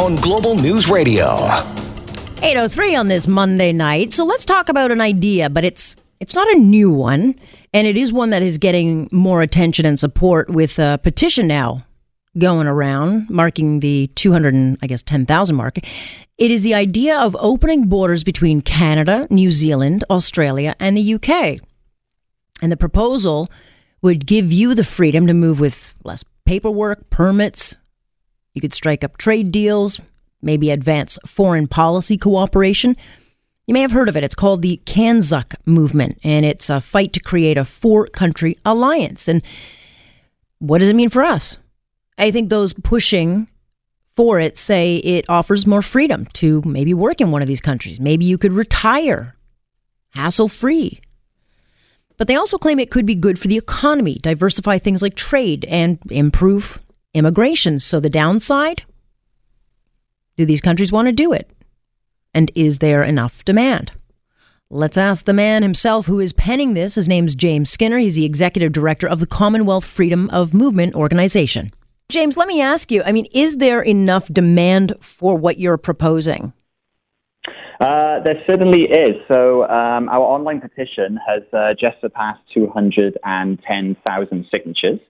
on 0.00 0.16
Global 0.16 0.56
News 0.56 0.88
Radio. 0.88 1.26
803 2.42 2.96
on 2.96 3.08
this 3.08 3.26
Monday 3.26 3.70
night. 3.70 4.14
So 4.14 4.24
let's 4.24 4.46
talk 4.46 4.70
about 4.70 4.90
an 4.90 5.02
idea, 5.02 5.50
but 5.50 5.62
it's 5.62 5.94
it's 6.20 6.34
not 6.34 6.48
a 6.48 6.58
new 6.58 6.90
one, 6.90 7.38
and 7.74 7.86
it 7.86 7.98
is 7.98 8.10
one 8.10 8.30
that 8.30 8.42
is 8.42 8.56
getting 8.56 9.10
more 9.12 9.42
attention 9.42 9.84
and 9.84 10.00
support 10.00 10.48
with 10.48 10.78
a 10.78 10.98
petition 11.02 11.46
now 11.46 11.84
going 12.38 12.66
around, 12.66 13.28
marking 13.28 13.80
the 13.80 14.06
200 14.14 14.54
and 14.54 14.78
I 14.80 14.86
guess 14.86 15.02
10,000 15.02 15.54
mark. 15.54 15.76
It 16.38 16.50
is 16.50 16.62
the 16.62 16.72
idea 16.72 17.18
of 17.18 17.36
opening 17.38 17.86
borders 17.86 18.24
between 18.24 18.62
Canada, 18.62 19.26
New 19.28 19.50
Zealand, 19.50 20.04
Australia, 20.08 20.74
and 20.80 20.96
the 20.96 21.14
UK. 21.14 21.60
And 22.62 22.72
the 22.72 22.78
proposal 22.78 23.50
would 24.00 24.24
give 24.24 24.50
you 24.50 24.74
the 24.74 24.84
freedom 24.84 25.26
to 25.26 25.34
move 25.34 25.60
with 25.60 25.94
less 26.04 26.24
paperwork, 26.46 27.10
permits. 27.10 27.76
You 28.60 28.68
could 28.68 28.74
strike 28.74 29.02
up 29.02 29.16
trade 29.16 29.52
deals, 29.52 29.98
maybe 30.42 30.70
advance 30.70 31.18
foreign 31.26 31.66
policy 31.66 32.18
cooperation. 32.18 32.94
You 33.66 33.72
may 33.72 33.80
have 33.80 33.90
heard 33.90 34.10
of 34.10 34.18
it. 34.18 34.22
It's 34.22 34.34
called 34.34 34.60
the 34.60 34.82
CANZUK 34.84 35.54
movement, 35.64 36.18
and 36.24 36.44
it's 36.44 36.68
a 36.68 36.78
fight 36.78 37.14
to 37.14 37.20
create 37.20 37.56
a 37.56 37.64
four 37.64 38.06
country 38.08 38.58
alliance. 38.66 39.28
And 39.28 39.42
what 40.58 40.80
does 40.80 40.88
it 40.88 40.96
mean 40.96 41.08
for 41.08 41.24
us? 41.24 41.56
I 42.18 42.30
think 42.30 42.50
those 42.50 42.74
pushing 42.74 43.48
for 44.14 44.38
it 44.38 44.58
say 44.58 44.96
it 44.96 45.24
offers 45.30 45.66
more 45.66 45.80
freedom 45.80 46.26
to 46.34 46.60
maybe 46.66 46.92
work 46.92 47.22
in 47.22 47.30
one 47.30 47.40
of 47.40 47.48
these 47.48 47.62
countries. 47.62 47.98
Maybe 47.98 48.26
you 48.26 48.36
could 48.36 48.52
retire 48.52 49.34
hassle 50.10 50.48
free. 50.48 51.00
But 52.18 52.28
they 52.28 52.36
also 52.36 52.58
claim 52.58 52.78
it 52.78 52.90
could 52.90 53.06
be 53.06 53.14
good 53.14 53.38
for 53.38 53.48
the 53.48 53.56
economy, 53.56 54.18
diversify 54.20 54.76
things 54.76 55.00
like 55.00 55.14
trade, 55.14 55.64
and 55.64 55.98
improve 56.10 56.78
immigration. 57.14 57.78
So 57.78 58.00
the 58.00 58.10
downside? 58.10 58.82
Do 60.36 60.46
these 60.46 60.60
countries 60.60 60.92
want 60.92 61.06
to 61.06 61.12
do 61.12 61.32
it? 61.32 61.50
And 62.32 62.50
is 62.54 62.78
there 62.78 63.02
enough 63.02 63.44
demand? 63.44 63.92
Let's 64.70 64.96
ask 64.96 65.24
the 65.24 65.32
man 65.32 65.62
himself 65.62 66.06
who 66.06 66.20
is 66.20 66.32
penning 66.32 66.74
this. 66.74 66.94
His 66.94 67.08
name's 67.08 67.34
James 67.34 67.70
Skinner. 67.70 67.98
He's 67.98 68.14
the 68.14 68.24
executive 68.24 68.70
director 68.72 69.08
of 69.08 69.18
the 69.18 69.26
Commonwealth 69.26 69.84
Freedom 69.84 70.30
of 70.30 70.54
Movement 70.54 70.94
organization. 70.94 71.72
James, 72.08 72.36
let 72.36 72.46
me 72.46 72.60
ask 72.60 72.92
you 72.92 73.02
I 73.04 73.12
mean, 73.12 73.26
is 73.32 73.56
there 73.56 73.82
enough 73.82 74.28
demand 74.28 74.94
for 75.00 75.36
what 75.36 75.58
you're 75.58 75.76
proposing? 75.76 76.52
Uh, 77.80 78.20
there 78.22 78.40
certainly 78.46 78.82
is. 78.82 79.16
So 79.26 79.64
um, 79.64 80.08
our 80.08 80.20
online 80.20 80.60
petition 80.60 81.18
has 81.26 81.42
uh, 81.52 81.74
just 81.74 82.00
surpassed 82.00 82.42
210,000 82.52 84.46
signatures 84.50 85.00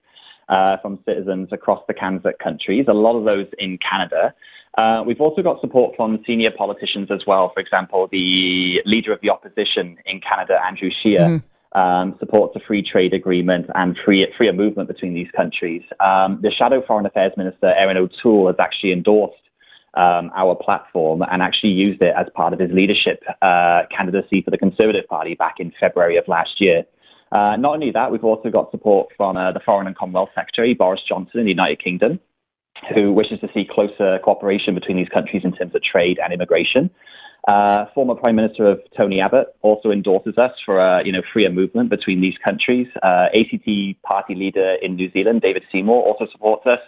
uh, 0.51 0.77
from 0.79 0.99
citizens 1.07 1.49
across 1.53 1.83
the 1.89 1.95
CANZUK 1.95 2.39
countries, 2.39 2.87
a 2.89 2.93
lot 2.93 3.17
of 3.17 3.25
those 3.25 3.47
in 3.59 3.79
Canada. 3.79 4.35
Uh, 4.77 5.03
we've 5.07 5.21
also 5.21 5.43
got 5.43 5.61
support 5.61 5.97
from 5.97 6.23
senior 6.27 6.51
politicians 6.51 7.09
as 7.11 7.23
well. 7.27 7.51
For 7.55 7.61
example, 7.61 8.09
the 8.11 8.83
leader 8.85 9.13
of 9.13 9.21
the 9.21 9.31
opposition 9.31 9.97
in 10.07 10.21
Canada, 10.21 10.59
Andrew 10.65 10.91
Scheer, 11.03 11.21
mm-hmm. 11.21 11.79
um, 11.79 12.17
supports 12.19 12.55
a 12.57 12.61
free 12.61 12.83
trade 12.83 13.15
agreement 13.15 13.67
and 13.75 13.97
free, 14.05 14.27
freer 14.37 14.53
movement 14.53 14.89
between 14.89 15.15
these 15.15 15.31
countries. 15.37 15.83
Um, 16.01 16.41
the 16.43 16.51
Shadow 16.51 16.83
Foreign 16.87 17.07
Affairs 17.07 17.33
Minister, 17.37 17.67
Erin 17.67 17.97
O'Toole, 17.97 18.49
has 18.49 18.57
actually 18.59 18.93
endorsed 18.93 19.37
um, 19.95 20.31
our 20.37 20.55
platform 20.55 21.23
and 21.31 21.43
actually 21.43 21.73
used 21.73 22.01
it 22.01 22.15
as 22.17 22.27
part 22.35 22.53
of 22.53 22.61
his 22.61 22.71
leadership 22.71 23.23
uh, 23.43 23.83
candidacy 23.91 24.43
for 24.43 24.51
the 24.51 24.59
Conservative 24.59 25.07
Party 25.09 25.35
back 25.35 25.57
in 25.59 25.73
February 25.81 26.17
of 26.17 26.27
last 26.29 26.61
year. 26.61 26.85
Uh, 27.33 27.57
not 27.57 27.75
only 27.75 27.91
that, 27.93 28.11
we've 28.11 28.25
also 28.25 28.51
got 28.51 28.71
support 28.71 29.09
from 29.17 29.37
uh, 29.37 29.53
the 29.53 29.61
Foreign 29.61 29.87
and 29.87 29.97
Commonwealth 29.97 30.31
Secretary, 30.35 30.75
Boris 30.75 31.01
Johnson 31.07 31.41
in 31.41 31.47
the 31.47 31.53
United 31.53 31.79
Kingdom, 31.83 32.19
who 32.95 33.13
wishes 33.13 33.39
to 33.41 33.49
see 33.55 33.65
closer 33.65 34.19
cooperation 34.25 34.75
between 34.75 34.97
these 34.97 35.09
countries 35.09 35.45
in 35.45 35.53
terms 35.53 35.75
of 35.75 35.83
trade 35.83 36.19
and 36.23 36.33
immigration. 36.33 36.91
Uh, 37.49 37.87
former 37.95 38.15
Prime 38.15 38.37
Minister 38.37 38.67
of 38.67 38.81
Tony 38.97 39.21
Abbott 39.21 39.55
also 39.63 39.91
endorses 39.91 40.37
us 40.37 40.53
for 40.65 40.79
a 40.79 41.05
you 41.05 41.13
know 41.13 41.23
freer 41.33 41.51
movement 41.51 41.91
between 41.91 42.21
these 42.21 42.37
countries. 42.45 42.87
Uh, 43.03 43.29
ACT 43.35 44.03
party 44.03 44.35
leader 44.35 44.77
in 44.83 44.97
New 44.97 45.11
Zealand, 45.11 45.41
David 45.41 45.63
Seymour, 45.73 46.03
also 46.03 46.27
supports 46.31 46.67
us. 46.67 46.81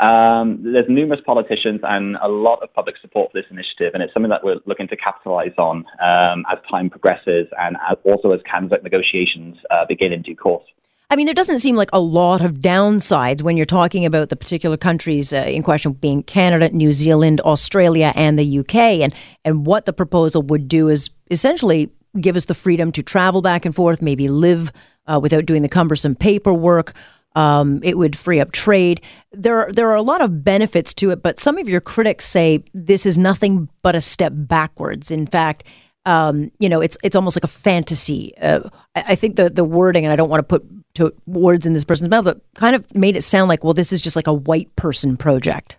Um, 0.00 0.60
there's 0.62 0.88
numerous 0.88 1.20
politicians 1.26 1.80
and 1.82 2.16
a 2.22 2.28
lot 2.28 2.62
of 2.62 2.72
public 2.72 2.96
support 2.96 3.30
for 3.30 3.38
this 3.38 3.50
initiative, 3.50 3.92
and 3.92 4.02
it's 4.02 4.14
something 4.14 4.30
that 4.30 4.42
we're 4.42 4.60
looking 4.64 4.88
to 4.88 4.96
capitalize 4.96 5.52
on 5.58 5.84
um, 6.02 6.46
as 6.50 6.58
time 6.70 6.88
progresses 6.88 7.46
and 7.58 7.76
as, 7.88 7.98
also 8.04 8.30
as 8.30 8.40
CANZUK 8.50 8.82
negotiations 8.82 9.58
uh, 9.70 9.84
begin 9.86 10.12
in 10.12 10.22
due 10.22 10.36
course. 10.36 10.64
I 11.12 11.16
mean, 11.16 11.26
there 11.26 11.34
doesn't 11.34 11.58
seem 11.58 11.74
like 11.74 11.90
a 11.92 11.98
lot 11.98 12.40
of 12.40 12.60
downsides 12.60 13.42
when 13.42 13.56
you're 13.56 13.66
talking 13.66 14.06
about 14.06 14.28
the 14.28 14.36
particular 14.36 14.76
countries 14.76 15.32
uh, 15.32 15.38
in 15.38 15.64
question 15.64 15.92
being 15.92 16.22
Canada, 16.22 16.68
New 16.70 16.92
Zealand, 16.92 17.40
Australia, 17.40 18.12
and 18.14 18.38
the 18.38 18.60
UK. 18.60 18.74
And, 18.74 19.12
and 19.44 19.66
what 19.66 19.86
the 19.86 19.92
proposal 19.92 20.42
would 20.42 20.68
do 20.68 20.88
is 20.88 21.10
essentially 21.28 21.90
give 22.20 22.36
us 22.36 22.44
the 22.44 22.54
freedom 22.54 22.92
to 22.92 23.02
travel 23.02 23.42
back 23.42 23.64
and 23.64 23.74
forth, 23.74 24.00
maybe 24.00 24.28
live 24.28 24.70
uh, 25.06 25.18
without 25.20 25.46
doing 25.46 25.62
the 25.62 25.68
cumbersome 25.68 26.14
paperwork. 26.14 26.94
Um, 27.34 27.80
it 27.82 27.98
would 27.98 28.16
free 28.16 28.38
up 28.38 28.52
trade. 28.52 29.00
There, 29.32 29.66
are, 29.66 29.72
there 29.72 29.90
are 29.90 29.96
a 29.96 30.02
lot 30.02 30.20
of 30.20 30.44
benefits 30.44 30.94
to 30.94 31.10
it, 31.10 31.24
but 31.24 31.40
some 31.40 31.58
of 31.58 31.68
your 31.68 31.80
critics 31.80 32.24
say 32.24 32.62
this 32.72 33.04
is 33.04 33.18
nothing 33.18 33.68
but 33.82 33.96
a 33.96 34.00
step 34.00 34.32
backwards. 34.34 35.10
In 35.10 35.26
fact, 35.26 35.64
um, 36.06 36.50
you 36.58 36.68
know, 36.68 36.80
it's 36.80 36.96
it's 37.04 37.14
almost 37.14 37.36
like 37.36 37.44
a 37.44 37.48
fantasy. 37.48 38.32
Uh, 38.38 38.60
I, 38.94 39.04
I, 39.08 39.14
think 39.14 39.36
the 39.36 39.50
the 39.50 39.64
wording, 39.64 40.04
and 40.04 40.12
I 40.12 40.16
don't 40.16 40.30
want 40.30 40.38
to 40.40 40.58
put 40.58 40.66
to 40.94 41.12
words 41.26 41.66
in 41.66 41.72
this 41.72 41.84
person's 41.84 42.10
mouth, 42.10 42.24
but 42.24 42.40
kind 42.54 42.74
of 42.76 42.92
made 42.94 43.16
it 43.16 43.22
sound 43.22 43.48
like, 43.48 43.64
well, 43.64 43.74
this 43.74 43.92
is 43.92 44.00
just 44.00 44.16
like 44.16 44.26
a 44.26 44.32
white 44.32 44.74
person 44.76 45.16
project. 45.16 45.78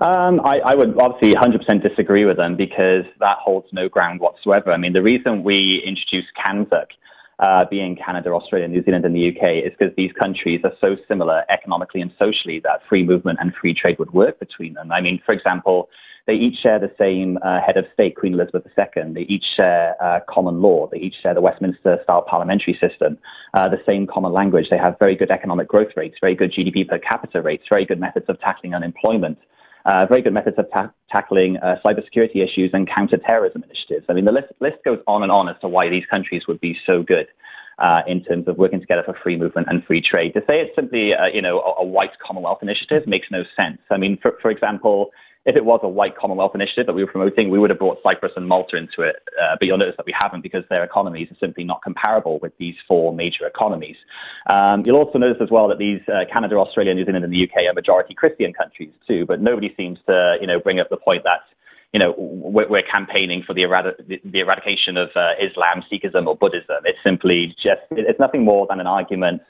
Um, 0.00 0.40
I, 0.40 0.58
I, 0.58 0.74
would 0.74 0.98
obviously 0.98 1.32
100% 1.32 1.80
disagree 1.80 2.24
with 2.24 2.36
them 2.36 2.56
because 2.56 3.04
that 3.20 3.38
holds 3.38 3.68
no 3.72 3.88
ground 3.88 4.18
whatsoever. 4.18 4.72
I 4.72 4.76
mean, 4.76 4.94
the 4.94 5.02
reason 5.02 5.44
we 5.44 5.80
introduced 5.86 6.26
CANZUK 6.36 6.86
uh, 7.38 7.64
being 7.70 7.96
Canada, 7.96 8.30
Australia, 8.30 8.68
New 8.68 8.82
Zealand, 8.84 9.04
and 9.04 9.14
the 9.14 9.28
UK, 9.28 9.64
is 9.64 9.72
because 9.78 9.94
these 9.96 10.12
countries 10.12 10.60
are 10.64 10.72
so 10.80 10.96
similar 11.08 11.44
economically 11.48 12.00
and 12.00 12.12
socially 12.18 12.60
that 12.60 12.80
free 12.88 13.02
movement 13.02 13.38
and 13.40 13.54
free 13.54 13.74
trade 13.74 13.98
would 13.98 14.12
work 14.12 14.38
between 14.38 14.74
them. 14.74 14.92
I 14.92 15.00
mean, 15.00 15.20
for 15.24 15.32
example, 15.32 15.88
they 16.26 16.34
each 16.34 16.58
share 16.60 16.78
the 16.78 16.92
same 16.98 17.38
uh, 17.42 17.60
head 17.60 17.76
of 17.76 17.84
state, 17.92 18.16
Queen 18.16 18.34
Elizabeth 18.34 18.64
II. 18.78 19.12
They 19.12 19.22
each 19.22 19.44
share 19.56 19.96
uh, 20.00 20.20
common 20.28 20.62
law. 20.62 20.86
They 20.86 20.98
each 20.98 21.16
share 21.20 21.34
the 21.34 21.40
Westminster-style 21.40 22.22
parliamentary 22.22 22.78
system, 22.80 23.18
uh, 23.54 23.68
the 23.68 23.82
same 23.84 24.06
common 24.06 24.32
language. 24.32 24.68
They 24.70 24.78
have 24.78 24.98
very 25.00 25.16
good 25.16 25.32
economic 25.32 25.66
growth 25.66 25.92
rates, 25.96 26.16
very 26.20 26.36
good 26.36 26.52
GDP 26.52 26.88
per 26.88 26.98
capita 26.98 27.42
rates, 27.42 27.64
very 27.68 27.84
good 27.84 27.98
methods 27.98 28.26
of 28.28 28.38
tackling 28.40 28.74
unemployment. 28.74 29.38
Uh, 29.84 30.06
very 30.06 30.22
good 30.22 30.32
methods 30.32 30.56
of 30.58 30.70
ta- 30.72 30.92
tackling 31.10 31.56
uh, 31.58 31.76
cybersecurity 31.84 32.36
issues 32.36 32.70
and 32.72 32.88
counterterrorism 32.88 33.64
initiatives. 33.64 34.06
I 34.08 34.12
mean, 34.12 34.24
the 34.24 34.32
list, 34.32 34.52
list 34.60 34.76
goes 34.84 35.00
on 35.06 35.22
and 35.22 35.32
on 35.32 35.48
as 35.48 35.56
to 35.60 35.68
why 35.68 35.88
these 35.88 36.06
countries 36.06 36.46
would 36.46 36.60
be 36.60 36.78
so 36.86 37.02
good. 37.02 37.26
Uh, 37.78 38.02
in 38.06 38.22
terms 38.22 38.46
of 38.46 38.58
working 38.58 38.80
together 38.80 39.02
for 39.02 39.14
free 39.22 39.36
movement 39.36 39.66
and 39.68 39.82
free 39.84 40.00
trade. 40.00 40.34
To 40.34 40.40
say 40.46 40.60
it's 40.60 40.76
simply, 40.76 41.14
uh, 41.14 41.26
you 41.26 41.40
know, 41.40 41.58
a, 41.60 41.80
a, 41.80 41.84
white 41.84 42.12
Commonwealth 42.18 42.58
initiative 42.62 43.06
makes 43.06 43.28
no 43.30 43.44
sense. 43.56 43.78
I 43.90 43.96
mean, 43.96 44.18
for, 44.20 44.36
for 44.42 44.50
example, 44.50 45.10
if 45.44 45.56
it 45.56 45.64
was 45.64 45.80
a 45.82 45.88
white 45.88 46.16
Commonwealth 46.16 46.54
initiative 46.54 46.86
that 46.86 46.92
we 46.92 47.02
were 47.02 47.10
promoting, 47.10 47.50
we 47.50 47.58
would 47.58 47.70
have 47.70 47.78
brought 47.78 47.98
Cyprus 48.02 48.32
and 48.36 48.46
Malta 48.46 48.76
into 48.76 49.02
it. 49.02 49.16
Uh, 49.40 49.56
but 49.58 49.66
you'll 49.66 49.78
notice 49.78 49.96
that 49.96 50.06
we 50.06 50.14
haven't 50.16 50.42
because 50.42 50.64
their 50.70 50.84
economies 50.84 51.28
are 51.32 51.36
simply 51.40 51.64
not 51.64 51.82
comparable 51.82 52.38
with 52.40 52.56
these 52.58 52.76
four 52.86 53.12
major 53.12 53.46
economies. 53.46 53.96
Um, 54.48 54.84
you'll 54.86 54.98
also 54.98 55.18
notice 55.18 55.42
as 55.42 55.50
well 55.50 55.66
that 55.68 55.78
these 55.78 56.00
uh, 56.08 56.24
Canada, 56.32 56.56
Australia, 56.56 56.94
New 56.94 57.04
Zealand, 57.04 57.24
and 57.24 57.32
the 57.32 57.42
UK 57.42 57.66
are 57.68 57.72
majority 57.72 58.14
Christian 58.14 58.52
countries 58.52 58.92
too. 59.08 59.26
But 59.26 59.40
nobody 59.40 59.74
seems 59.76 59.98
to, 60.06 60.36
you 60.40 60.46
know, 60.46 60.60
bring 60.60 60.78
up 60.78 60.90
the 60.90 60.96
point 60.96 61.24
that 61.24 61.40
you 61.92 61.98
know, 61.98 62.14
we're, 62.16 62.68
we're 62.68 62.82
campaigning 62.82 63.42
for 63.42 63.54
the, 63.54 63.62
erad- 63.62 64.20
the 64.24 64.40
eradication 64.40 64.96
of 64.96 65.10
uh, 65.14 65.32
Islam, 65.40 65.84
Sikhism, 65.90 66.26
or 66.26 66.36
Buddhism. 66.36 66.78
It's 66.84 66.98
simply 67.04 67.54
just, 67.62 67.82
it's 67.90 68.18
nothing 68.18 68.44
more 68.44 68.66
than 68.68 68.80
an 68.80 68.86
argument 68.86 69.42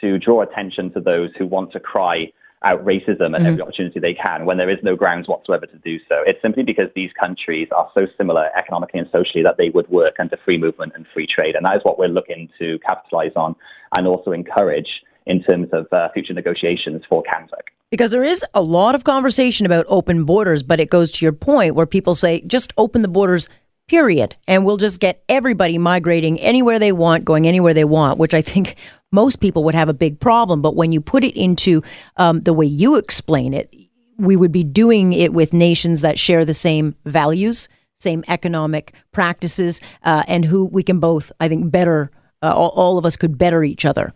to 0.00 0.18
draw 0.18 0.42
attention 0.42 0.92
to 0.92 1.00
those 1.00 1.30
who 1.38 1.46
want 1.46 1.72
to 1.72 1.80
cry 1.80 2.32
out 2.64 2.84
racism 2.84 3.34
at 3.34 3.40
mm-hmm. 3.40 3.46
every 3.46 3.60
opportunity 3.60 4.00
they 4.00 4.14
can 4.14 4.46
when 4.46 4.56
there 4.56 4.70
is 4.70 4.78
no 4.82 4.96
grounds 4.96 5.28
whatsoever 5.28 5.66
to 5.66 5.78
do 5.78 5.98
so. 6.08 6.22
It's 6.26 6.40
simply 6.42 6.62
because 6.62 6.88
these 6.94 7.12
countries 7.12 7.68
are 7.76 7.90
so 7.94 8.06
similar 8.16 8.48
economically 8.56 9.00
and 9.00 9.08
socially 9.12 9.44
that 9.44 9.56
they 9.58 9.70
would 9.70 9.88
work 9.88 10.14
under 10.18 10.36
free 10.44 10.58
movement 10.58 10.92
and 10.96 11.06
free 11.12 11.26
trade. 11.26 11.54
And 11.54 11.64
that 11.66 11.76
is 11.76 11.84
what 11.84 11.98
we're 11.98 12.08
looking 12.08 12.48
to 12.58 12.78
capitalize 12.80 13.32
on 13.36 13.54
and 13.94 14.06
also 14.06 14.32
encourage 14.32 15.02
in 15.26 15.42
terms 15.42 15.68
of 15.72 15.86
uh, 15.92 16.08
future 16.12 16.34
negotiations 16.34 17.02
for 17.08 17.22
CANZUK. 17.22 17.73
Because 17.94 18.10
there 18.10 18.24
is 18.24 18.44
a 18.54 18.60
lot 18.60 18.96
of 18.96 19.04
conversation 19.04 19.66
about 19.66 19.86
open 19.88 20.24
borders, 20.24 20.64
but 20.64 20.80
it 20.80 20.90
goes 20.90 21.12
to 21.12 21.24
your 21.24 21.32
point 21.32 21.76
where 21.76 21.86
people 21.86 22.16
say 22.16 22.40
just 22.40 22.72
open 22.76 23.02
the 23.02 23.06
borders, 23.06 23.48
period. 23.86 24.34
And 24.48 24.66
we'll 24.66 24.78
just 24.78 24.98
get 24.98 25.22
everybody 25.28 25.78
migrating 25.78 26.40
anywhere 26.40 26.80
they 26.80 26.90
want, 26.90 27.24
going 27.24 27.46
anywhere 27.46 27.72
they 27.72 27.84
want, 27.84 28.18
which 28.18 28.34
I 28.34 28.42
think 28.42 28.74
most 29.12 29.38
people 29.38 29.62
would 29.62 29.76
have 29.76 29.88
a 29.88 29.94
big 29.94 30.18
problem. 30.18 30.60
But 30.60 30.74
when 30.74 30.90
you 30.90 31.00
put 31.00 31.22
it 31.22 31.40
into 31.40 31.84
um, 32.16 32.40
the 32.40 32.52
way 32.52 32.66
you 32.66 32.96
explain 32.96 33.54
it, 33.54 33.72
we 34.18 34.34
would 34.34 34.50
be 34.50 34.64
doing 34.64 35.12
it 35.12 35.32
with 35.32 35.52
nations 35.52 36.00
that 36.00 36.18
share 36.18 36.44
the 36.44 36.52
same 36.52 36.96
values, 37.04 37.68
same 37.94 38.24
economic 38.26 38.92
practices, 39.12 39.80
uh, 40.02 40.24
and 40.26 40.44
who 40.44 40.64
we 40.64 40.82
can 40.82 40.98
both, 40.98 41.30
I 41.38 41.46
think, 41.46 41.70
better, 41.70 42.10
uh, 42.42 42.52
all, 42.52 42.70
all 42.70 42.98
of 42.98 43.06
us 43.06 43.16
could 43.16 43.38
better 43.38 43.62
each 43.62 43.84
other. 43.84 44.12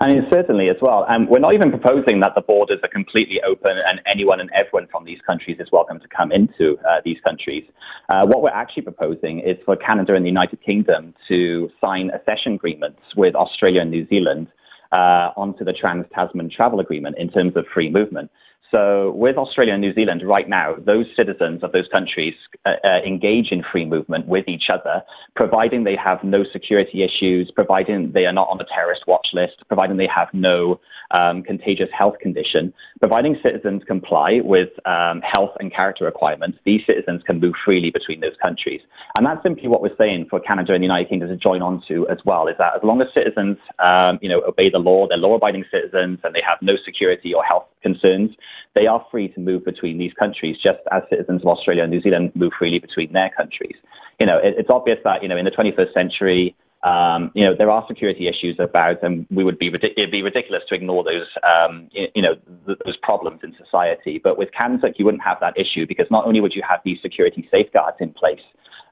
I 0.00 0.08
mean, 0.08 0.26
certainly 0.30 0.68
as 0.68 0.76
well. 0.80 1.06
And 1.08 1.28
we're 1.28 1.38
not 1.38 1.54
even 1.54 1.70
proposing 1.70 2.20
that 2.20 2.34
the 2.34 2.40
borders 2.40 2.78
are 2.82 2.88
completely 2.88 3.40
open 3.42 3.76
and 3.86 4.00
anyone 4.06 4.40
and 4.40 4.50
everyone 4.52 4.88
from 4.90 5.04
these 5.04 5.20
countries 5.26 5.58
is 5.60 5.70
welcome 5.72 6.00
to 6.00 6.08
come 6.08 6.32
into 6.32 6.78
uh, 6.88 7.00
these 7.04 7.18
countries. 7.24 7.64
Uh, 8.08 8.26
what 8.26 8.42
we're 8.42 8.50
actually 8.50 8.82
proposing 8.82 9.40
is 9.40 9.56
for 9.64 9.76
Canada 9.76 10.14
and 10.14 10.24
the 10.24 10.28
United 10.28 10.60
Kingdom 10.62 11.14
to 11.28 11.70
sign 11.80 12.10
accession 12.10 12.54
agreements 12.54 13.00
with 13.16 13.34
Australia 13.34 13.80
and 13.80 13.90
New 13.90 14.06
Zealand 14.08 14.48
uh, 14.92 15.30
onto 15.36 15.64
the 15.64 15.72
Trans-Tasman 15.72 16.50
Travel 16.50 16.80
Agreement 16.80 17.16
in 17.18 17.28
terms 17.28 17.56
of 17.56 17.66
free 17.72 17.90
movement. 17.90 18.30
So 18.70 19.12
with 19.12 19.36
Australia 19.36 19.74
and 19.74 19.80
New 19.80 19.94
Zealand 19.94 20.22
right 20.26 20.48
now, 20.48 20.74
those 20.84 21.06
citizens 21.16 21.62
of 21.62 21.72
those 21.72 21.86
countries 21.88 22.34
uh, 22.64 22.74
uh, 22.82 23.00
engage 23.06 23.52
in 23.52 23.62
free 23.62 23.84
movement 23.84 24.26
with 24.26 24.48
each 24.48 24.68
other, 24.68 25.02
providing 25.36 25.84
they 25.84 25.96
have 25.96 26.24
no 26.24 26.44
security 26.44 27.02
issues, 27.02 27.50
providing 27.50 28.12
they 28.12 28.26
are 28.26 28.32
not 28.32 28.48
on 28.48 28.58
the 28.58 28.64
terrorist 28.64 29.06
watch 29.06 29.28
list, 29.32 29.62
providing 29.68 29.96
they 29.96 30.08
have 30.08 30.28
no 30.32 30.80
um, 31.10 31.42
contagious 31.42 31.88
health 31.96 32.18
condition, 32.20 32.72
providing 32.98 33.36
citizens 33.42 33.82
comply 33.86 34.40
with 34.42 34.70
um, 34.86 35.20
health 35.20 35.50
and 35.60 35.72
character 35.72 36.04
requirements, 36.04 36.58
these 36.64 36.82
citizens 36.86 37.22
can 37.24 37.38
move 37.40 37.54
freely 37.64 37.90
between 37.90 38.20
those 38.20 38.36
countries. 38.42 38.80
And 39.16 39.24
that's 39.24 39.42
simply 39.42 39.68
what 39.68 39.82
we're 39.82 39.96
saying 39.96 40.26
for 40.30 40.40
Canada 40.40 40.72
and 40.72 40.82
the 40.82 40.86
United 40.86 41.08
Kingdom 41.08 41.28
to 41.28 41.36
join 41.36 41.62
on 41.62 41.82
to 41.88 42.08
as 42.08 42.18
well, 42.24 42.48
is 42.48 42.56
that 42.58 42.74
as 42.76 42.82
long 42.82 43.00
as 43.00 43.08
citizens 43.14 43.58
um, 43.78 44.18
you 44.20 44.28
know, 44.28 44.42
obey 44.46 44.70
the 44.70 44.78
law, 44.78 45.06
they're 45.06 45.18
law-abiding 45.18 45.64
citizens, 45.70 46.18
and 46.24 46.34
they 46.34 46.42
have 46.42 46.58
no 46.60 46.76
security 46.84 47.32
or 47.34 47.44
health 47.44 47.66
concerns, 47.82 48.30
they 48.74 48.86
are 48.86 49.04
free 49.10 49.28
to 49.28 49.40
move 49.40 49.64
between 49.64 49.98
these 49.98 50.12
countries, 50.14 50.56
just 50.62 50.80
as 50.90 51.02
citizens 51.10 51.42
of 51.42 51.48
Australia 51.48 51.82
and 51.82 51.92
New 51.92 52.00
Zealand 52.00 52.32
move 52.34 52.52
freely 52.58 52.78
between 52.78 53.12
their 53.12 53.30
countries. 53.30 53.76
You 54.18 54.26
know, 54.26 54.38
it, 54.38 54.54
it's 54.58 54.70
obvious 54.70 54.98
that 55.04 55.22
you 55.22 55.28
know 55.28 55.36
in 55.36 55.44
the 55.44 55.50
21st 55.50 55.92
century, 55.92 56.56
um, 56.84 57.30
you 57.34 57.44
know, 57.44 57.54
there 57.56 57.70
are 57.70 57.84
security 57.88 58.28
issues 58.28 58.56
about, 58.58 59.02
and 59.02 59.26
we 59.30 59.42
would 59.42 59.58
be 59.58 59.68
it'd 59.68 60.10
be 60.10 60.22
ridiculous 60.22 60.64
to 60.68 60.74
ignore 60.74 61.02
those, 61.02 61.26
um, 61.42 61.88
you 61.92 62.20
know, 62.20 62.34
th- 62.66 62.78
those 62.84 62.96
problems 62.98 63.40
in 63.42 63.56
society. 63.56 64.20
But 64.22 64.36
with 64.36 64.50
CANZUK, 64.52 64.98
you 64.98 65.06
wouldn't 65.06 65.22
have 65.22 65.38
that 65.40 65.58
issue 65.58 65.86
because 65.86 66.06
not 66.10 66.26
only 66.26 66.42
would 66.42 66.54
you 66.54 66.62
have 66.68 66.80
these 66.84 67.00
security 67.00 67.48
safeguards 67.50 67.96
in 68.00 68.12
place 68.12 68.42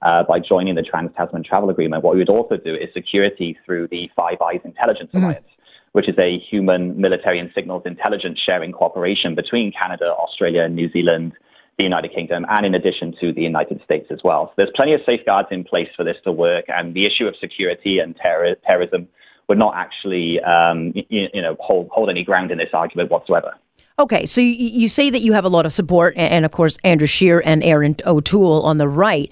uh, 0.00 0.22
by 0.22 0.40
joining 0.40 0.74
the 0.74 0.82
Trans-Tasman 0.82 1.44
Travel 1.44 1.68
Agreement, 1.68 2.02
what 2.02 2.14
we 2.14 2.20
would 2.20 2.30
also 2.30 2.56
do 2.56 2.74
is 2.74 2.88
security 2.94 3.58
through 3.66 3.88
the 3.88 4.10
Five 4.16 4.40
Eyes 4.40 4.60
Intelligence 4.64 5.10
mm-hmm. 5.12 5.24
Alliance 5.24 5.46
which 5.92 6.08
is 6.08 6.18
a 6.18 6.38
human, 6.38 7.00
military, 7.00 7.38
and 7.38 7.50
signals 7.54 7.82
intelligence 7.84 8.38
sharing 8.38 8.72
cooperation 8.72 9.34
between 9.34 9.72
Canada, 9.72 10.14
Australia, 10.18 10.68
New 10.68 10.90
Zealand, 10.90 11.32
the 11.78 11.84
United 11.84 12.12
Kingdom, 12.12 12.44
and 12.50 12.66
in 12.66 12.74
addition 12.74 13.14
to 13.20 13.32
the 13.32 13.42
United 13.42 13.82
States 13.84 14.06
as 14.10 14.20
well. 14.22 14.48
So 14.48 14.52
there's 14.58 14.70
plenty 14.74 14.92
of 14.92 15.00
safeguards 15.06 15.48
in 15.50 15.64
place 15.64 15.88
for 15.96 16.04
this 16.04 16.16
to 16.24 16.32
work, 16.32 16.64
and 16.68 16.94
the 16.94 17.06
issue 17.06 17.26
of 17.26 17.36
security 17.36 17.98
and 17.98 18.16
terror, 18.16 18.54
terrorism 18.66 19.08
would 19.48 19.58
not 19.58 19.74
actually, 19.76 20.40
um, 20.40 20.92
you, 20.94 21.28
you, 21.32 21.42
know, 21.42 21.56
hold, 21.60 21.88
hold 21.90 22.08
any 22.08 22.24
ground 22.24 22.50
in 22.50 22.58
this 22.58 22.70
argument 22.72 23.10
whatsoever. 23.10 23.54
Okay, 23.98 24.24
so 24.24 24.40
you, 24.40 24.48
you 24.50 24.88
say 24.88 25.10
that 25.10 25.20
you 25.20 25.32
have 25.32 25.44
a 25.44 25.48
lot 25.48 25.66
of 25.66 25.72
support, 25.72 26.14
and 26.16 26.44
of 26.44 26.52
course, 26.52 26.78
Andrew 26.84 27.06
Scheer 27.06 27.42
and 27.44 27.62
Erin 27.62 27.96
O'Toole 28.06 28.62
on 28.62 28.78
the 28.78 28.88
right 28.88 29.30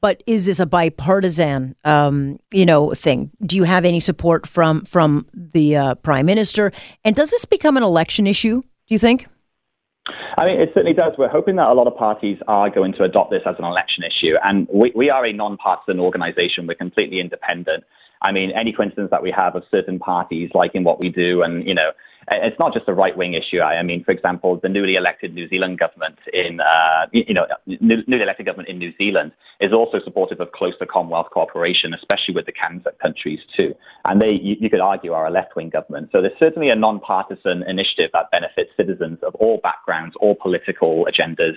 but 0.00 0.22
is 0.26 0.46
this 0.46 0.60
a 0.60 0.66
bipartisan, 0.66 1.74
um, 1.84 2.38
you 2.52 2.66
know, 2.66 2.92
thing? 2.94 3.30
Do 3.44 3.56
you 3.56 3.64
have 3.64 3.84
any 3.84 4.00
support 4.00 4.46
from 4.46 4.84
from 4.84 5.26
the 5.34 5.76
uh, 5.76 5.94
prime 5.96 6.26
minister? 6.26 6.72
And 7.04 7.16
does 7.16 7.30
this 7.30 7.44
become 7.44 7.76
an 7.76 7.82
election 7.82 8.26
issue? 8.26 8.62
Do 8.62 8.94
you 8.94 8.98
think? 8.98 9.26
I 10.36 10.46
mean, 10.46 10.60
it 10.60 10.70
certainly 10.74 10.94
does. 10.94 11.12
We're 11.18 11.28
hoping 11.28 11.56
that 11.56 11.68
a 11.68 11.74
lot 11.74 11.86
of 11.86 11.96
parties 11.96 12.38
are 12.48 12.70
going 12.70 12.92
to 12.94 13.04
adopt 13.04 13.30
this 13.30 13.42
as 13.44 13.56
an 13.58 13.64
election 13.64 14.02
issue. 14.02 14.34
And 14.42 14.66
we, 14.72 14.92
we 14.94 15.10
are 15.10 15.24
a 15.24 15.32
non-partisan 15.32 16.00
organization. 16.00 16.66
We're 16.66 16.74
completely 16.74 17.20
independent. 17.20 17.84
I 18.22 18.32
mean, 18.32 18.50
any 18.50 18.72
coincidence 18.72 19.10
that 19.10 19.22
we 19.22 19.30
have 19.30 19.54
of 19.54 19.62
certain 19.70 19.98
parties 19.98 20.50
liking 20.54 20.84
what 20.84 21.00
we 21.00 21.10
do 21.10 21.42
and, 21.42 21.66
you 21.66 21.74
know, 21.74 21.92
it's 22.30 22.58
not 22.58 22.72
just 22.72 22.88
a 22.88 22.94
right 22.94 23.16
wing 23.16 23.34
issue. 23.34 23.60
I 23.60 23.82
mean, 23.82 24.04
for 24.04 24.12
example, 24.12 24.58
the 24.62 24.68
newly 24.68 24.94
elected 24.96 25.34
New 25.34 25.48
Zealand 25.48 25.78
government 25.78 26.18
in, 26.32 26.60
uh, 26.60 27.06
you 27.12 27.34
know, 27.34 27.46
newly 27.66 28.22
elected 28.22 28.46
government 28.46 28.68
in 28.68 28.78
New 28.78 28.92
Zealand 28.96 29.32
is 29.60 29.72
also 29.72 29.98
supportive 30.00 30.40
of 30.40 30.52
closer 30.52 30.86
Commonwealth 30.86 31.28
cooperation, 31.32 31.92
especially 31.92 32.34
with 32.34 32.46
the 32.46 32.52
CANZUK 32.52 32.98
countries 33.00 33.40
too. 33.56 33.74
And 34.04 34.20
they, 34.20 34.30
you, 34.30 34.56
you 34.60 34.70
could 34.70 34.80
argue, 34.80 35.12
are 35.12 35.26
a 35.26 35.30
left 35.30 35.56
wing 35.56 35.70
government. 35.70 36.10
So 36.12 36.22
there's 36.22 36.38
certainly 36.38 36.70
a 36.70 36.76
non-partisan 36.76 37.64
initiative 37.64 38.10
that 38.12 38.30
benefits 38.30 38.70
citizens 38.76 39.18
of 39.22 39.34
all 39.34 39.58
backgrounds, 39.62 40.14
all 40.20 40.36
political 40.36 41.06
agendas. 41.10 41.56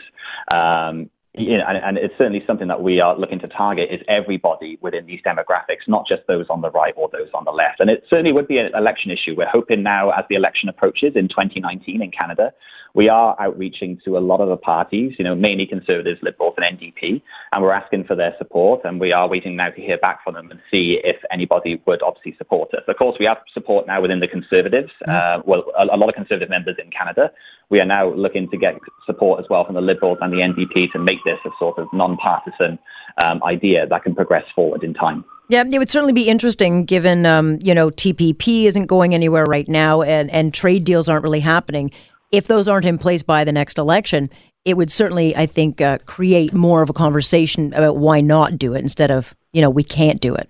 Um, 0.54 1.10
you 1.35 1.57
know, 1.57 1.65
and, 1.68 1.77
and, 1.77 1.97
it's 1.97 2.13
certainly 2.15 2.44
something 2.45 2.68
that 2.68 2.83
we 2.83 3.00
are 3.00 3.18
looking 3.18 3.39
to 3.39 3.47
target 3.47 3.89
is 3.89 4.01
everybody 4.07 4.77
within 4.81 5.07
these 5.07 5.19
demographics, 5.25 5.88
not 5.88 6.06
just 6.06 6.21
those 6.27 6.45
on 6.47 6.62
the 6.62 6.69
right 6.69 6.94
or 6.95 7.09
those 7.12 7.30
on 7.33 7.44
the 7.44 7.51
left. 7.51 7.80
And 7.80 7.89
it 7.89 8.03
certainly 8.07 8.31
would 8.31 8.47
be 8.47 8.59
an 8.59 8.71
election 8.75 9.09
issue. 9.09 9.33
We're 9.35 9.47
hoping 9.47 9.81
now, 9.81 10.12
as 10.12 10.25
the 10.30 10.35
election 10.35 10.69
approaches 10.69 11.13
in 11.15 11.27
2019 11.27 12.03
in 12.03 12.12
Canada, 12.12 12.53
we 12.94 13.09
are 13.09 13.35
outreaching 13.39 14.00
to 14.06 14.15
a 14.15 14.19
lot 14.19 14.41
of 14.41 14.50
the 14.50 14.57
parties, 14.57 15.15
you 15.18 15.25
know, 15.25 15.33
mainly 15.33 15.65
Conservatives, 15.65 16.19
Liberals, 16.21 16.53
and 16.57 16.80
NDP, 16.80 17.24
and 17.51 17.63
we're 17.63 17.71
asking 17.71 18.03
for 18.03 18.15
their 18.15 18.36
support. 18.38 18.81
And 18.83 19.00
we 19.00 19.12
are 19.12 19.27
waiting 19.27 19.56
now 19.56 19.71
to 19.71 19.81
hear 19.81 19.97
back 19.97 20.24
from 20.24 20.36
them 20.36 20.51
and 20.51 20.59
see 20.69 21.01
if 21.03 21.18
anybody 21.31 21.81
would 21.88 22.03
obviously 22.03 22.36
support 22.38 22.71
us. 22.75 22.83
Of 22.88 22.97
course, 22.97 23.18
we 23.19 23.25
have 23.25 23.38
support 23.51 23.88
now 23.88 24.01
within 24.01 24.19
the 24.19 24.27
Conservatives. 24.27 24.91
Mm-hmm. 25.07 25.39
Uh, 25.39 25.44
well, 25.47 25.63
a, 25.77 25.95
a 25.95 25.97
lot 25.97 26.09
of 26.09 26.15
Conservative 26.15 26.50
members 26.50 26.75
in 26.77 26.91
Canada. 26.91 27.31
We 27.74 27.81
are 27.81 27.86
now 27.86 28.14
looking 28.14 28.48
to 28.50 28.58
get 28.58 28.80
support 29.04 29.40
as 29.40 29.50
well 29.50 29.66
from 29.66 29.74
the 29.74 29.81
Liberals 29.81 30.20
and 30.22 30.31
the 30.31 30.38
NDP 30.38 30.92
to 30.92 31.00
make 31.00 31.18
this 31.25 31.40
a 31.44 31.50
sort 31.58 31.80
of 31.80 31.88
non-partisan 31.92 32.78
um, 33.24 33.44
idea 33.44 33.88
that 33.88 34.04
can 34.04 34.14
progress 34.14 34.46
forward 34.54 34.84
in 34.84 34.94
time. 34.94 35.25
Yeah, 35.50 35.64
it 35.64 35.80
would 35.80 35.90
certainly 35.90 36.14
be 36.14 36.30
interesting 36.30 36.86
given, 36.86 37.25
um, 37.25 37.58
you 37.64 37.74
know, 37.74 37.90
TPP 37.90 38.66
isn't 38.66 38.86
going 38.86 39.16
anywhere 39.16 39.46
right 39.46 39.68
now 39.68 40.04
and, 40.04 40.30
and 40.30 40.54
trade 40.54 40.84
deals 40.84 41.10
aren't 41.10 41.24
really 41.24 41.39
happening. 41.39 41.89
If 42.32 42.46
those 42.46 42.68
aren't 42.68 42.86
in 42.86 43.00
place 43.00 43.24
by 43.24 43.44
the 43.44 43.51
next 43.51 43.80
election, 43.80 44.30
it 44.65 44.77
would 44.77 44.92
certainly, 44.92 45.36
I 45.36 45.48
think, 45.48 45.82
uh, 45.82 45.98
create 46.06 46.53
more 46.53 46.84
of 46.84 46.92
a 46.92 46.94
conversation 46.94 47.74
about 47.74 47.98
why 47.98 48.22
not 48.22 48.60
do 48.60 48.75
it 48.75 48.82
instead 48.82 49.10
of, 49.10 49.34
you 49.51 49.63
know, 49.63 49.72
we 49.72 49.84
can't 49.84 50.22
do 50.22 50.36
it. 50.36 50.48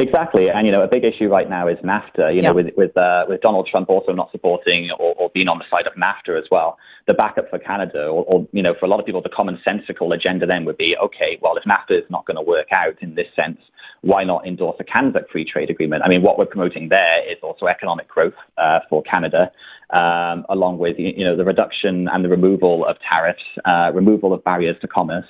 Exactly, 0.00 0.50
and 0.50 0.66
you 0.66 0.72
know 0.72 0.82
a 0.82 0.86
big 0.86 1.04
issue 1.04 1.28
right 1.28 1.50
now 1.50 1.66
is 1.66 1.78
NAFTA. 1.78 2.32
You 2.32 2.42
know, 2.42 2.54
with 2.54 2.68
with 2.76 2.96
uh, 2.96 3.24
with 3.28 3.40
Donald 3.40 3.66
Trump 3.66 3.90
also 3.90 4.12
not 4.12 4.30
supporting 4.30 4.92
or, 4.92 5.14
or, 5.16 5.30
being 5.30 5.48
on 5.48 5.58
the 5.58 5.64
side 5.68 5.88
of 5.88 5.94
NAFTA 5.94 6.40
as 6.40 6.46
well. 6.48 6.78
The 7.08 7.14
backup 7.14 7.50
for 7.50 7.58
Canada, 7.58 8.06
or, 8.06 8.24
or, 8.24 8.46
you 8.52 8.62
know, 8.62 8.74
for 8.78 8.86
a 8.86 8.88
lot 8.88 9.00
of 9.00 9.06
people, 9.06 9.20
the 9.20 9.28
commonsensical 9.28 10.14
agenda 10.14 10.46
then 10.46 10.64
would 10.64 10.76
be, 10.76 10.96
okay, 10.98 11.38
well, 11.42 11.56
if 11.56 11.64
NAFTA 11.64 11.98
is 11.98 12.10
not 12.10 12.24
going 12.26 12.36
to 12.36 12.42
work 12.42 12.70
out 12.70 12.94
in 13.00 13.14
this 13.14 13.26
sense, 13.34 13.58
why 14.02 14.24
not 14.24 14.46
endorse 14.46 14.76
a 14.78 14.84
Canada 14.84 15.20
free 15.32 15.44
trade 15.44 15.70
agreement? 15.70 16.02
I 16.04 16.08
mean, 16.08 16.22
what 16.22 16.38
we're 16.38 16.46
promoting 16.46 16.88
there 16.88 17.28
is 17.28 17.38
also 17.42 17.66
economic 17.66 18.08
growth 18.08 18.34
uh, 18.58 18.80
for 18.88 19.02
Canada, 19.02 19.50
um, 19.90 20.44
along 20.48 20.78
with 20.78 20.98
you 20.98 21.24
know 21.24 21.36
the 21.36 21.44
reduction 21.44 22.08
and 22.08 22.24
the 22.24 22.28
removal 22.28 22.84
of 22.84 22.96
tariffs, 23.00 23.42
uh, 23.64 23.90
removal 23.94 24.32
of 24.32 24.44
barriers 24.44 24.76
to 24.80 24.88
commerce, 24.88 25.26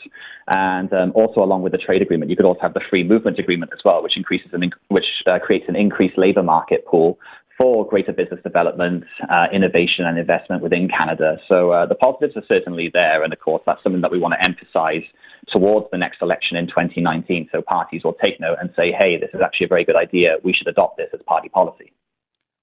and 0.48 0.92
um, 0.92 1.12
also 1.14 1.42
along 1.42 1.62
with 1.62 1.72
the 1.72 1.78
trade 1.78 2.02
agreement, 2.02 2.30
you 2.30 2.36
could 2.36 2.46
also 2.46 2.60
have 2.60 2.74
the 2.74 2.80
free 2.90 3.04
movement 3.04 3.38
agreement 3.38 3.72
as 3.72 3.80
well, 3.84 4.02
which 4.02 4.16
increases 4.16 4.50
an 4.52 4.70
which 4.88 5.06
uh, 5.26 5.38
creates 5.38 5.66
an 5.68 5.76
increased 5.76 6.18
labour 6.18 6.42
market 6.42 6.84
pool 6.86 7.18
for 7.56 7.84
greater 7.86 8.12
business 8.12 8.40
development, 8.44 9.04
uh, 9.28 9.48
innovation, 9.52 10.06
and 10.06 10.16
investment 10.16 10.62
within 10.62 10.88
Canada. 10.88 11.38
So 11.48 11.72
uh, 11.72 11.86
the 11.86 11.96
positives 11.96 12.36
are 12.36 12.44
certainly 12.46 12.88
there, 12.92 13.22
and 13.22 13.32
of 13.32 13.40
course 13.40 13.62
that's 13.66 13.82
something 13.82 14.00
that 14.00 14.12
we 14.12 14.18
want 14.18 14.34
to 14.34 14.44
emphasise 14.44 15.04
towards 15.48 15.86
the 15.90 15.98
next 15.98 16.22
election 16.22 16.56
in 16.56 16.68
2019. 16.68 17.48
So 17.52 17.60
parties 17.62 18.02
will 18.04 18.14
take 18.14 18.40
note 18.40 18.58
and 18.60 18.70
say, 18.76 18.92
"Hey, 18.92 19.18
this 19.18 19.30
is 19.34 19.40
actually 19.40 19.66
a 19.66 19.68
very 19.68 19.84
good 19.84 19.96
idea. 19.96 20.36
We 20.42 20.52
should 20.52 20.68
adopt 20.68 20.96
this 20.96 21.10
as 21.12 21.20
party 21.26 21.48
policy." 21.48 21.92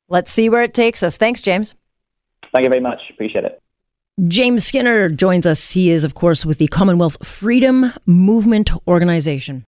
Let's 0.07 0.31
see 0.31 0.49
where 0.49 0.63
it 0.63 0.73
takes 0.73 1.03
us. 1.03 1.17
Thanks, 1.17 1.41
James. 1.41 1.73
Thank 2.55 2.63
you 2.63 2.69
very 2.69 2.79
much. 2.79 3.09
Appreciate 3.09 3.43
it. 3.43 3.61
James 4.29 4.65
Skinner 4.65 5.09
joins 5.09 5.45
us. 5.45 5.71
He 5.71 5.91
is, 5.91 6.05
of 6.05 6.15
course, 6.15 6.45
with 6.45 6.57
the 6.57 6.67
Commonwealth 6.67 7.17
Freedom 7.21 7.91
Movement 8.05 8.69
Organization. 8.87 9.61